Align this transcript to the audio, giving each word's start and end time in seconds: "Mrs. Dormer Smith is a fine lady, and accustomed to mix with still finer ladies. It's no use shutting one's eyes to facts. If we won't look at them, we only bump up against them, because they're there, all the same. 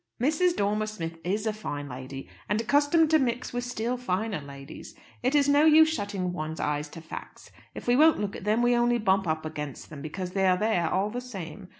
"Mrs. 0.19 0.55
Dormer 0.55 0.87
Smith 0.87 1.19
is 1.23 1.45
a 1.45 1.53
fine 1.53 1.87
lady, 1.87 2.27
and 2.49 2.59
accustomed 2.59 3.11
to 3.11 3.19
mix 3.19 3.53
with 3.53 3.63
still 3.63 3.97
finer 3.97 4.39
ladies. 4.41 4.95
It's 5.21 5.47
no 5.47 5.65
use 5.65 5.89
shutting 5.89 6.33
one's 6.33 6.59
eyes 6.59 6.89
to 6.89 7.01
facts. 7.01 7.51
If 7.75 7.85
we 7.85 7.95
won't 7.95 8.19
look 8.19 8.35
at 8.35 8.43
them, 8.43 8.63
we 8.63 8.75
only 8.75 8.97
bump 8.97 9.27
up 9.27 9.45
against 9.45 9.91
them, 9.91 10.01
because 10.01 10.31
they're 10.31 10.57
there, 10.57 10.89
all 10.89 11.11
the 11.11 11.21
same. 11.21 11.69